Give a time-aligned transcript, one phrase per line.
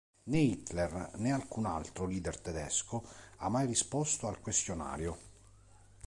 [0.31, 3.07] Né Hitler né alcun altro leader tedesco
[3.37, 5.15] ha mai risposto al "Questionario".